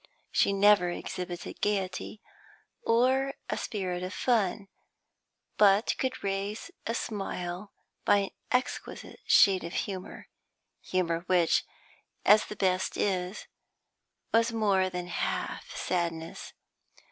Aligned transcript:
She 0.31 0.51
never 0.51 0.89
exhibited 0.89 1.61
gaiety, 1.61 2.23
or 2.81 3.35
a 3.51 3.55
spirit 3.55 4.01
of 4.01 4.15
fun, 4.15 4.67
but 5.57 5.93
could 5.99 6.23
raise 6.23 6.71
a 6.87 6.95
smile 6.95 7.71
by 8.03 8.17
an 8.17 8.29
exquisite 8.51 9.19
shade 9.27 9.63
of 9.63 9.73
humour 9.75 10.27
humour 10.81 11.19
which, 11.27 11.63
as 12.25 12.45
the 12.47 12.55
best 12.55 12.97
is, 12.97 13.45
was 14.33 14.51
more 14.51 14.89
than 14.89 15.05
half 15.05 15.69
sadness. 15.75 16.53